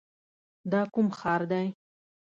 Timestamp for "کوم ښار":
0.93-1.41